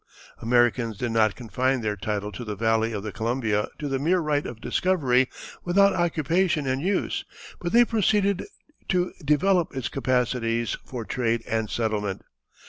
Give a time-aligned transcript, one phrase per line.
[0.41, 4.17] Americans did not confine their title to the valley of the Columbia to the mere
[4.19, 5.29] right of discovery
[5.63, 7.23] without occupation and use,
[7.59, 8.43] but they proceeded
[8.89, 12.23] to develop its capacities for trade and settlement.